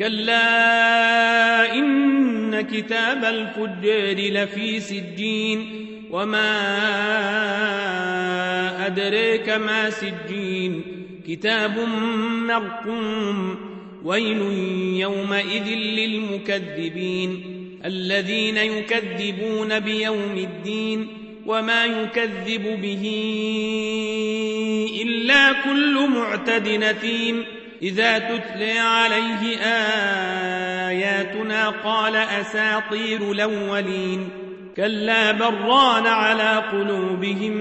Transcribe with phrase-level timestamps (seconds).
[0.00, 6.46] كلا إن كتاب الفجار لفي سجين وما
[8.86, 10.82] أدريك ما سجين
[11.28, 11.78] كتاب
[12.48, 13.56] مرقوم
[14.04, 14.40] ويل
[15.00, 17.42] يومئذ للمكذبين
[17.84, 21.06] الذين يكذبون بيوم الدين
[21.46, 23.04] وما يكذب به
[25.02, 27.44] إلا كل معتد نثيم
[27.82, 29.58] إذا تتلى عليه
[30.88, 34.28] آياتنا قال أساطير الأولين
[34.76, 37.52] كلا بران على قلوبهم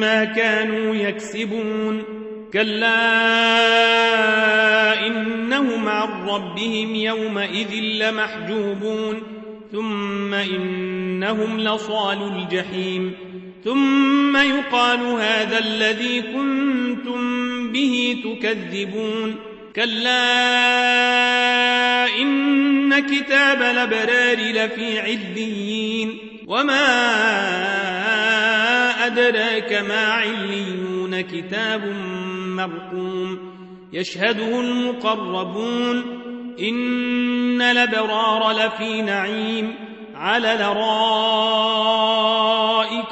[0.00, 2.02] ما كانوا يكسبون
[2.52, 2.96] كلا
[5.06, 9.22] إنهم عن ربهم يومئذ لمحجوبون
[9.72, 13.14] ثم إنهم لصال الجحيم
[13.64, 17.20] ثم يقال هذا الذي كنتم
[17.72, 19.36] به تكذبون.
[19.76, 20.20] كلا
[22.22, 26.18] إن كتاب الأبرار لفي عليين.
[26.46, 26.86] وما
[29.06, 31.94] أدراك ما عليون كتاب
[32.56, 33.38] مرقوم.
[33.92, 36.20] يشهده المقربون.
[36.60, 39.74] إن الأبرار لفي نعيم.
[40.20, 41.14] على الأرائك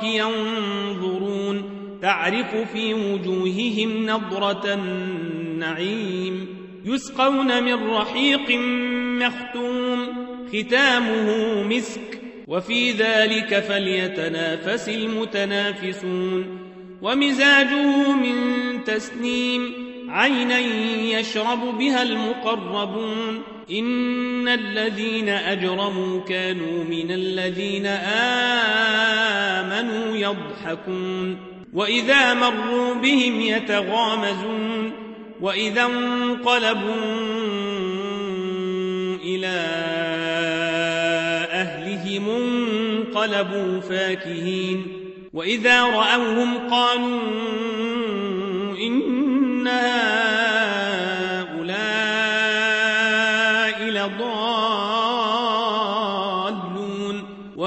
[0.03, 1.63] ينظرون.
[2.03, 6.47] تعرف في وجوههم نضرة النعيم.
[6.85, 8.61] يسقون من رحيق
[9.27, 9.99] مختوم.
[10.49, 12.21] ختامه مسك.
[12.49, 16.59] وفي ذلك فليتنافس المتنافسون.
[17.03, 18.41] ومزاجه من
[18.85, 19.75] تسنيم.
[20.09, 20.59] عينا
[21.19, 23.58] يشرب بها المقربون.
[23.71, 27.87] إن الذين أجرموا كانوا من الذين
[29.57, 31.37] آمنوا يضحكون
[31.73, 34.93] وإذا مروا بهم يتغامزون
[35.41, 36.95] وإذا انقلبوا
[39.25, 39.57] إلى
[41.53, 44.87] أهلهم انقلبوا فاكهين
[45.33, 47.21] وإذا رأوهم قالوا
[48.79, 49.69] إن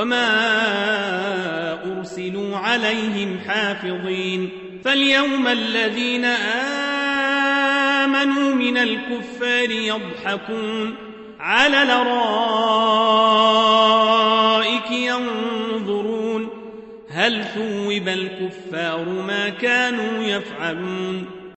[0.01, 4.49] وما أرسلوا عليهم حافظين
[4.85, 6.25] فاليوم الذين
[8.05, 10.95] آمنوا من الكفار يضحكون
[11.39, 12.11] على الارائك
[14.91, 16.47] ينظرون
[17.09, 21.40] هل ثوب الكفار ما كانوا يفعلون